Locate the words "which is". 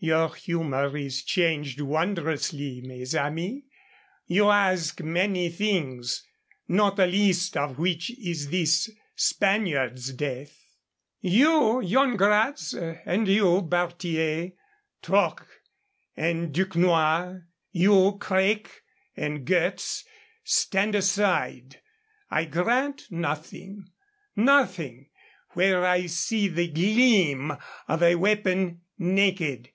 7.80-8.50